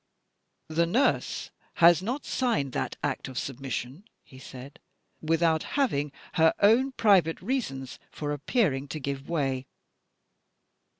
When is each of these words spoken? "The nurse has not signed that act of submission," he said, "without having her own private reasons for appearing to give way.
"The 0.67 0.87
nurse 0.87 1.51
has 1.75 2.01
not 2.01 2.25
signed 2.25 2.71
that 2.71 2.95
act 3.03 3.27
of 3.27 3.37
submission," 3.37 4.05
he 4.23 4.39
said, 4.39 4.79
"without 5.21 5.61
having 5.77 6.11
her 6.33 6.55
own 6.59 6.93
private 6.93 7.39
reasons 7.39 7.99
for 8.09 8.31
appearing 8.31 8.87
to 8.87 8.99
give 8.99 9.29
way. 9.29 9.67